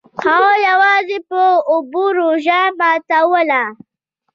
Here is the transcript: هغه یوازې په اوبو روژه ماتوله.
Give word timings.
هغه 0.25 0.53
یوازې 0.67 1.17
په 1.29 1.41
اوبو 1.71 2.03
روژه 2.17 2.61
ماتوله. 2.79 3.63